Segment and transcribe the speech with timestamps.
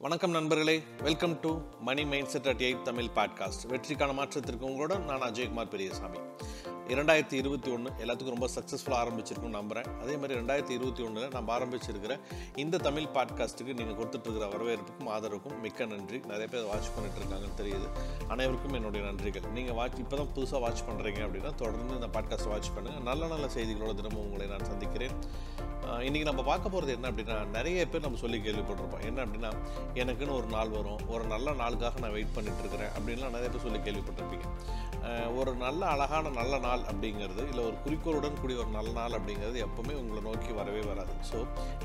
[0.00, 0.82] வணக்கம் நண்பர்களே.
[1.02, 6.18] Welcome to money mindset at eight Tamil podcast வெற்றிக்கான மாற்றத்திற்கு உங்களோட நான் அஜயகுமார் பெரியசாமி.
[6.88, 12.20] இரண்டாயிரத்தி இருபத்தி ஒன்று எல்லாத்துக்கும் ரொம்ப சக்ஸஸ்ஃபுல்லாக ஆரம்பிச்சிருக்கும் நம்புகிறேன் அதே மாதிரி ரெண்டாயிரத்தி இருபத்தி ஒன்றில் நம்ம ஆரம்பிச்சிருக்கிற
[12.54, 16.18] இந்த தமிழ் பாட்காஸ்ட்டுக்கு நீங்கள் கொடுத்துட்ருக்கிற வரவேற்புக்கும் ஆதரவுக்கும் மிக்க நன்றி.
[16.18, 17.86] நிறைய பேர் வாட்ச் பண்ணிட்டு இருக்காங்கன்னு தெரியுது.
[18.28, 19.50] அனைவருக்கும் என்னுடைய நன்றிகள்.
[19.50, 23.46] நீங்கள் வாட்ச் இப்போ தான் புதுசாக வாட்ச் பண்ணுறீங்க அப்படின்னா தொடர்ந்து இந்த பாட்காஸ்ட் வாட்ச் பண்ணுங்கள் நல்ல நல்ல
[23.46, 25.12] செய்திகளோட தினமும் உங்களை நான் சந்திக்கிறேன்.
[26.06, 29.04] இன்றைக்கி நம்ம பார்க்க போகிறது என்ன அப்படின்னா நிறைய பேர் நம்ம சொல்லி கேள்விப்பட்டிருப்போம்.
[29.08, 29.50] என்ன அப்படின்னா
[30.00, 31.00] எனக்குன்னு ஒரு நாள் வரும்.
[31.14, 32.92] ஒரு நல்ல நாளுக்காக நான் வெயிட் பண்ணிட்டு இருக்கிறேன்.
[32.96, 34.46] அப்படின்லாம் நிறைய பேர் சொல்லி கேள்விப்பட்டிருப்பீங்க.
[35.38, 39.94] ஒரு நல்ல அழகான நல்ல நாள் அப்படிங்கிறது இல்லை ஒரு குறிக்கோளுடன் கூடிய ஒரு நல்ல நாள் அப்படிங்கிறது எப்போவுமே
[40.00, 41.14] உங்களை நோக்கி வரவே வராது.
[41.30, 41.38] ஸோ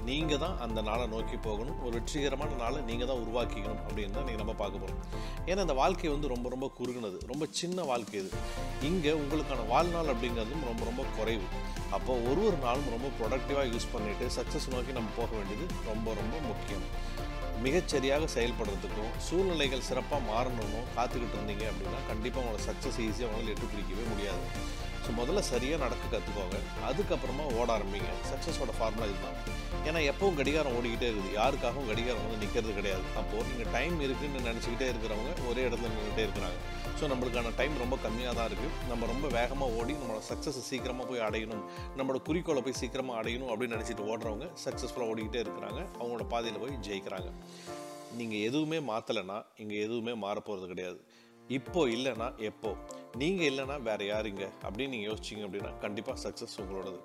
[0.10, 1.78] நீங்கள் தான் அந்த நாளை நோக்கி போகணும்.
[1.86, 5.02] ஒரு வெற்றிகரமான நாளை நீங்கள் தான் உருவாக்கிக்கணும் அப்படின்னு தான் நீங்கள் நம்ம பார்க்க போகிறோம்
[5.50, 7.20] ஏன்னா இந்த வாழ்க்கை வந்து ரொம்ப ரொம்ப குறுகுனது.
[7.32, 8.32] ரொம்ப சின்ன வாழ்க்கை இது.
[8.90, 11.48] இங்கே உங்களுக்கான வாழ்நாள் அப்படிங்கிறதும் ரொம்ப ரொம்ப குறைவு.
[11.98, 16.36] அப்போ ஒரு ஒரு நாளும் ரொம்ப ப்ரொடக்டிவாக யூஸ் பண்ணிட்டு சக்ஸஸ் நோக்கி நம்ம போக வேண்டியது ரொம்ப ரொம்ப
[16.52, 16.86] முக்கியம்.
[17.66, 24.06] மிகச்சரியாக செயல்படுறதுக்கும் சூழ்நிலைகள் சிறப்பாக மாறணும்னு காத்துக்கிட்டு இருந்தீங்க அப்படின்னா கண்டிப்பாக உங்களோட சக்ஸஸ் ஈஸியாக உங்களால் எட்டு பிடிக்கவே
[24.14, 24.46] முடியாது.
[25.06, 26.58] ஸோ முதல்ல சரியாக நடக்க கற்றுக்கோங்க
[26.90, 28.10] அதுக்கப்புறமா ஓட ஆரம்பிங்க.
[28.30, 29.38] சக்ஸஸோட ஃபார்முலா இதுதான்.
[29.88, 31.32] ஏன்னா எப்பவும் கடிகாரம் ஓடிக்கிட்டே இருக்குது.
[31.40, 33.06] யாருக்காகவும் கடிகாரம் வந்து நிற்கிறது கிடையாது.
[33.22, 36.60] அப்போது நீங்கள் டைம் இருக்குன்னு நினச்சிக்கிட்டே இருக்கிறவங்க ஒரே இடத்துல நின்றுட்டே இருக்கிறாங்க.
[37.00, 41.26] ஸோ நம்மளுக்கான டைம் ரொம்ப கம்மியாக தான் இருக்குது நம்ம ரொம்ப வேகமாக ஓடி நம்மளோட சக்ஸஸ் சீக்கிரமாக போய்
[41.28, 41.64] அடையணும்.
[42.00, 45.82] நம்மளோட குறிக்கோளை போய் சீக்கிரமாக அடையணும் அப்படின்னு நினச்சிட்டு ஓடுறவங்க சக்ஸஸ்ஃபுல்லாக ஓடிக்கிட்டே இருக்கிறாங்க.
[46.00, 47.32] அவங்களோட பாதையில் போய் ஜெயிக்கிறாங்க.
[48.20, 51.00] நீங்கள் எதுவுமே மாற்றலைன்னா இங்கே எதுவுமே மாறப்போகிறது கிடையாது.
[51.48, 52.76] இப்போ இல்லைன்னா எப்போ?
[53.18, 57.00] நீங்கள் இல்லைன்னா வேறு யாருங்க அப்படின்னு நீங்கள் யோசிச்சிங்க அப்படின்னா கண்டிப்பாக சக்ஸஸ் உங்களோடது.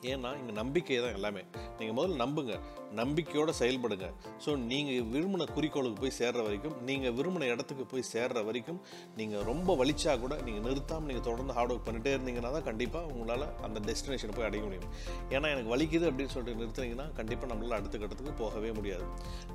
[0.00, 1.42] ஏன்னா இங்கே நம்பிக்கை தான் எல்லாமே.
[1.78, 2.60] நீங்கள் முதல்ல நம்புங்க.
[3.00, 4.06] நம்பிக்கையோடு செயல்படுங்க.
[4.44, 8.80] ஸோ நீங்கள் விரும்பின குறிக்கோளுக்கு போய் சேர்ற வரைக்கும் நீங்கள் விரும்பின இடத்துக்கு போய் சேர்ற வரைக்கும்
[9.20, 13.46] நீங்கள் ரொம்ப வலிச்சா கூட நீங்கள் நிறுத்தாமல் நீங்கள் தொடர்ந்து ஹார்ட் ஒர்க் பண்ணிட்டே இருந்தீங்கன்னா தான் கண்டிப்பாக உங்களால்
[13.68, 14.88] அந்த டெஸ்டினேஷனை போய் அடைய முடியும்.
[15.34, 19.06] ஏன்னா எனக்கு வலிக்குது அப்படின்னு சொல்லிட்டு நிறுத்தினீங்கன்னா கண்டிப்பாக நம்மளால் அடுத்த கட்டத்துக்கு போகவே முடியாது.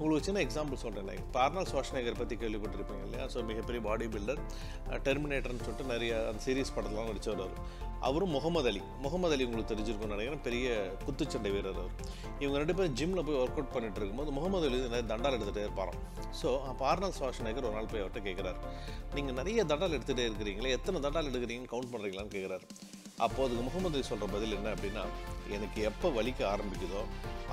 [0.02, 3.28] உங்களுக்கு சின்ன எக்ஸாம்பிள் சொல்கிறேன் இப்போ ஆர்னால் சுவாஷ்நேகர் பற்றி கேள்விப்பட்டிருப்பீங்க இல்லையா?
[3.36, 4.42] ஸோ மிகப்பெரிய பாடி பில்டர்
[5.08, 7.62] டெர்மினேட்டர்னு சொல்லிட்டு நிறைய அந்த சீரியஸ் படத்தெலாம் நடித்தவர் அவர்.
[8.08, 8.82] அவரும் முகமது அலி.
[9.06, 10.44] முகமது அலி உங்களுக்கு தெரிஞ்சிருக்கும்னு நினைக்கிறேன்.
[10.48, 10.68] பெரிய
[11.06, 11.96] குத்துச்சண்டை வீரர் அவர்.
[12.44, 16.00] இவங்க ரெண்டு பேரும் ஜிம்மில் போய் ஒர்க் அவுட் பண்ணிட்டு இருக்கும்போது முகமது அலி நிறைய தண்டால் எடுத்துகிட்டே இருப்பாராம்.
[16.42, 18.60] ஸோ அப்போ ஆர்னால் சுவாஷ்நேகர் ஒரு நாள் போய் அவர்கிட்ட கேட்குறாரு.
[19.18, 22.66] நீங்கள் நிறைய தண்டால் எடுத்துகிட்டே இருக்கிறீங்களே எத்தனை தண்டால் எடுக்கிறீங்கன்னு கவுண்ட் பண்ணுறீங்களான்னு கேட்குறாரு.
[23.26, 25.04] அப்போது முகமது சொல்கிற பதில் என்ன அப்படின்னா
[25.56, 27.02] எனக்கு எப்போ வலிக்க ஆரம்பிக்குதோ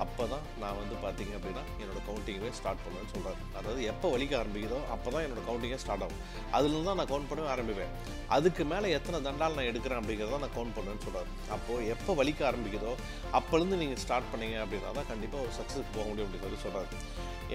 [0.05, 4.79] அப்போ தான் நான் வந்து பார்த்தீங்க அப்படின்னா என்னோடய கவுண்டிங்கவே ஸ்டார்ட் பண்ணுவேன்னு சொல்கிறாரு அதாவது எப்போ வலிக்க ஆரம்பிக்குதோ
[4.95, 6.21] அப்போ தான் என்னோடய கவுண்டிங்கே ஸ்டார்ட் ஆகும்.
[6.57, 7.93] அதுலேருந்து தான் நான் கவுண்ட் பண்ணவே ஆரம்பிப்பேன்.
[8.37, 12.93] அதுக்கு மேலே எத்தனை தண்டால் நான் எடுக்கிறேன் அப்படிங்கிறத நான் கவுண்ட் பண்ணுவேன்னு சொல்கிறார் அப்போது எப்போ வலிக்க ஆரம்பிக்குதோ
[13.41, 16.91] அப்போலேருந்து நீங்கள் ஸ்டார்ட் பண்ணீங்க அப்படின்னா தான் கண்டிப்பாக ஒரு சக்ஸஸ் போக முடியும் அப்படின்னு சொல்லி சொல்கிறாரு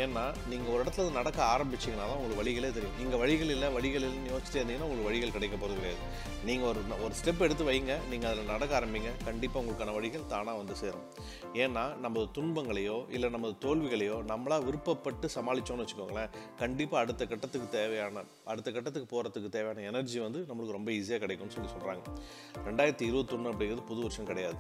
[0.04, 2.98] ஏன்னா நீங்கள் ஒரு இடத்துல நடக்க ஆரம்பிச்சிங்கன்னா தான் உங்களுக்கு வழிகளே தெரியும்.
[3.00, 6.02] நீங்கள் வழிகள் இல்லை வழிகள் இல்லைன்னு யோசிச்சுட்டு இருந்தீங்கன்னா உங்களுக்கு வழிகள் கிடைக்க போகிறது கிடையாது.
[6.50, 7.96] நீங்கள் ஒரு ஒரு ஸ்டெப் எடுத்து வைங்க.
[8.12, 9.12] நீங்கள் அதில் நடக்க ஆரம்பிங்க.
[9.28, 11.06] கண்டிப்பாக உங்களுக்கான வழிகள் தானாக வந்து சேரும்.
[11.64, 16.32] ஏன்னா நமது துன்பங்களையோ இல்லை நமது தோல்விகளையோ நம்மளா விருப்பப்பட்டு சமாளித்தோம்னு வச்சுக்கோங்களேன்
[16.62, 18.24] கண்டிப்பாக அடுத்த கட்டத்துக்கு தேவையான
[18.54, 22.04] அடுத்த கட்டத்துக்கு போகிறதுக்கு தேவையான எனர்ஜி வந்து நம்மளுக்கு ரொம்ப ஈஸியாக கிடைக்கும்னு சொல்லி சொல்கிறாங்க
[22.70, 24.60] ரெண்டாயிரத்தி இருபத்தொன்று அப்படிங்கிறது புது வருஷம் கிடையாது.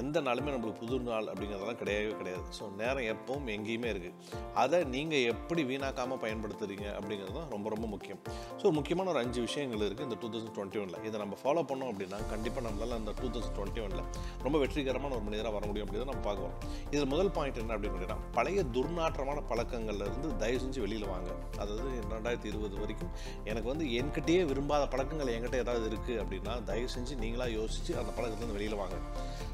[0.00, 2.44] எந்த நாளுமே நம்மளுக்கு புது நாள் அப்படிங்கிறதெல்லாம் கிடையவே கிடையாது.
[2.56, 8.20] ஸோ நேரம் எப்பவும் எங்கேயுமே இருக்குது அதை நீங்கள் எப்படி வீணாக்காமல் பயன்படுத்துறீங்க அப்படிங்கிறது தான் ரொம்ப ரொம்ப முக்கியம்.
[8.62, 11.90] ஸோ முக்கியமான ஒரு அஞ்சு விஷயங்கள் இருக்குது இந்த டூ தௌசண்ட் டுவெண்ட்டி ஒனில் இதை நம்ம ஃபாலோ பண்ணோம்
[11.92, 14.04] அப்படின்னா கண்டிப்பாக நம்மளால் அந்த டூ தௌசண்ட் டுவெண்ட்டி ஒனில்
[14.46, 16.56] ரொம்ப வெற்றிகரமான ஒரு மனிதராக வர முடியும் அப்படிங்கிறத நம்ம பார்க்குறோம்
[16.94, 21.30] இதில் முதல் பாயிண்ட் என்ன அப்படின்னு கேட்டால் பழைய துர்நாற்றமான பழக்கங்கள்லேருந்து தயவு செஞ்சு வெளியில் வாங்க.
[21.62, 23.12] அதாவது ரெண்டாயிரத்தி இருபது வரைக்கும்
[23.50, 28.58] எனக்கு வந்து என்கிட்டயே விரும்பாத பழக்கங்கள் என்கிட்ட ஏதாவது இருக்குது அப்படின்னா தயவு செஞ்சு நீங்களாக யோசிச்சு அந்த பழக்கத்துலேருந்து
[28.58, 28.98] வெளியில் வாங்க.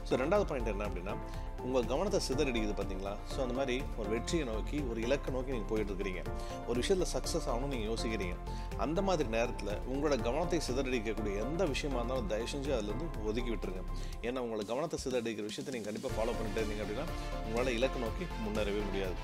[0.09, 1.15] ஸோ ரெண்டாவது பாயிண்ட் என்ன அப்படின்னா
[1.67, 5.91] உங்கள் கவனத்தை சிதறடிக்குது பார்த்தீங்களா ஸோ அந்த மாதிரி ஒரு வெற்றியை நோக்கி ஒரு இலக்கை நோக்கி நீங்கள் போயிட்டு
[5.93, 6.22] இருக்கிறீங்க
[6.69, 8.37] ஒரு விஷயத்தில் சக்ஸஸ் ஆகணும்னு நீங்கள் யோசிக்கிறீங்க.
[8.84, 13.83] அந்த மாதிரி நேரத்தில் உங்களோட கவனத்தை சிதறடிக்கக்கூடிய எந்த விஷயமா இருந்தாலும் தயவு செஞ்சு அதுலேருந்து ஒதுக்கி விட்டுருங்க.
[14.28, 17.06] ஏன்னா உங்களோட கவனத்தை சிதறடிக்கிற விஷயத்தை நீங்கள் கண்டிப்பாக ஃபாலோ பண்ணிட்டே இருந்தீங்க அப்படின்னா
[17.47, 19.17] உங்களால் இலக்கை நோக்கி முன்னேறவே முடியாது.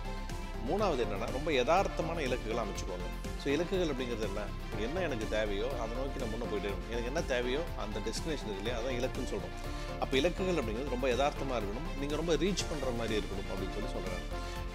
[0.71, 3.09] மூணாவது என்னென்னா ரொம்ப யதார்த்தமான இலக்குகளை அமைச்சுக்கோங்க.
[3.43, 4.43] ஸோ இலக்குகள் அப்படிங்கிறது என்ன
[4.87, 6.93] என்ன எனக்கு தேவையோ அதை நோக்கி நான் முன்னே போயிட்டே இருக்கணும்.
[6.95, 9.57] எனக்கு என்ன தேவையோ அந்த டெஸ்டினேஷன் இருக்கு இல்லையா அதான் இலக்குன்னு சொல்கிறோம்
[10.03, 11.89] அப்போ இலக்குகள் அப்படிங்கிறது ரொம்ப யதார்த்தமாக இருக்கணும்.
[12.03, 14.27] நீங்கள் ரொம்ப ரீச் பண்ணுற மாதிரி இருக்கணும் அப்படின்னு சொல்லி சொல்கிறாங்க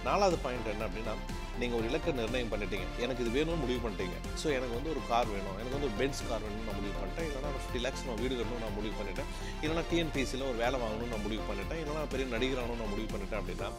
[0.06, 1.14] நாலாவது பாயிண்ட் என்ன அப்படின்னா
[1.60, 2.84] நீங்கள் ஒரு இலக்கை நிர்ணயம் பண்ணிட்டீங்க.
[3.04, 4.16] எனக்கு இது வேணும்னு முடிவு பண்ணிட்டீங்க.
[4.40, 5.56] ஸோ எனக்கு வந்து ஒரு கார் வேணும்.
[5.60, 7.26] எனக்கு வந்து ஒரு பென்ஸ் கார் வேணும்னு நான் முடிவு பண்ணிட்டேன்.
[7.28, 9.30] இல்லைனா ஒரு ஃபிஃப்டி லேக்ஸ் நான் வீடு கட்டணும் நான் முடிவு பண்ணிட்டேன்.
[9.62, 11.80] இல்லைனா டிஎன்பிசியில் ஒரு வேலை வாங்கணும்னு நான் முடிவு பண்ணிட்டேன்.
[11.82, 13.70] இல்லைனா பெரிய நடிகரானும் நான் முடிவு பண்ணிட்டேன் அப்படின்னா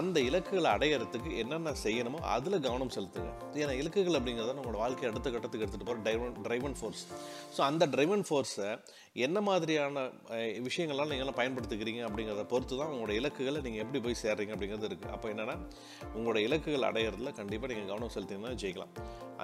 [0.00, 3.30] அந்த இலக்குகளை அடையிறதுக்கு என்னென்ன செய்யணுமோ அதில் கவனம் செலுத்துங்க.
[3.62, 7.04] ஏன்னா இலக்குகள் அப்படிங்கிறத நம்மளோட வாழ்க்கை அடுத்த கட்டத்துக்கு எடுத்துகிட்டு போகிற ட்ரைவன் ட்ரைவன் ஃபோர்ஸ்
[7.56, 8.70] ஸோ அந்த ட்ரைவன் ஃபோர்ஸை
[9.26, 10.02] என்ன மாதிரியான
[10.66, 15.26] விஷயங்கள்லாம் நீங்கள்லாம் பயன்படுத்திக்கிறீங்க அப்படிங்கிறத பொறுத்து தான் உங்களோட இலக்குகளை நீங்கள் எப்படி போய் சேர்றீங்க அப்படிங்கிறது இருக்குது அப்போ
[15.32, 15.56] என்னென்னா
[16.16, 18.92] உங்களோட இலக்குகள் அடையிறதுல கண்டிப்பாக நீங்கள் கவனம் செலுத்திங்கன்னா ஜெயிக்கலாம்.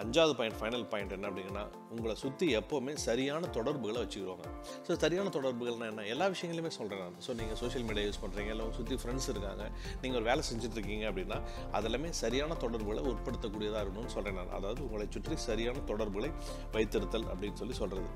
[0.01, 1.65] அஞ்சாவது பாயிண்ட் ஃபைனல் பாயிண்ட் என்ன அப்படிங்கன்னா
[1.95, 4.47] உங்களை சுற்றி எப்போவுமே சரியான தொடர்புகளை வச்சுக்கிடுவாங்க
[4.87, 6.03] ஸோ சரியான தொடர்புகள்னா என்ன?
[6.15, 7.19] எல்லா விஷயங்களுமே சொல்கிறேன் நான்.
[7.27, 9.65] ஸோ நீங்கள் சோஷியல் மீடியா யூஸ் பண்ணுறீங்க இல்லை சுற்றி ஃப்ரெண்ட்ஸ் இருக்காங்க
[10.03, 11.39] நீங்கள் ஒரு வேலை செஞ்சுட்டு இருக்கீங்க அப்படின்னா
[11.79, 14.55] அதெல்லாமே சரியான தொடர்புகளை உட்படுத்தக்கூடியதாக இருக்கணும்னு சொல்கிறேன் நான்.
[14.59, 16.31] அதை அதாவது உங்களை சுற்றி சரியான தொடர்புகளை
[16.73, 18.11] வைத்திருத்தல் அப்படின்னு சொல்லி சொல்கிறது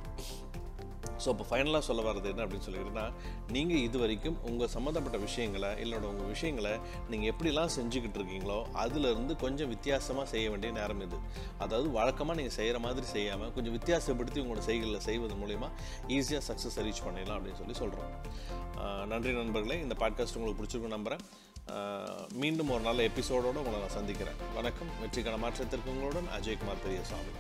[1.22, 3.06] ஸோ இப்போ ஃபைனலாக சொல்ல வர்றது என்ன அப்படின்னு சொல்லிக்கிட்டீங்கன்னா
[3.54, 6.72] நீங்கள் இது வரைக்கும் உங்கள் சம்மந்தப்பட்ட விஷயங்களை இல்லைனா உங்கள் விஷயங்களை
[7.08, 11.18] நீங்கள் எப்படிலாம் செஞ்சுக்கிட்டு இருக்கீங்களோ அதுலேருந்து கொஞ்சம் வித்தியாசமாக செய்ய வேண்டிய நேரம் இது.
[11.58, 15.70] அதாவது வழக்கமாக நீங்கள் செய்கிற மாதிரி செய்யாமல் கொஞ்சம் வித்தியாசப்படுத்தி உங்களோட செய்களில் செய்வது மூலிமா
[16.18, 18.12] ஈஸியாக சக்ஸஸ் ரீச் பண்ணிடலாம் அப்படின்னு சொல்லி சொல்கிறோம்
[19.12, 19.78] நன்றி நண்பர்களே.
[19.86, 21.24] இந்த பாட்காஸ்ட் உங்களுக்கு பிடிச்சிருக்கும் நம்புகிறேன்
[22.32, 24.34] மீண்டும் ஒரு நல்ல எபிசோடோடு உங்களை நான் சந்திக்கிறேன்.
[24.54, 24.88] வணக்கம்.
[25.02, 27.32] வெற்றிக்கான மாற்றத்திற்கு உங்களுடன் அஜய்குமார் பெரியசாமி.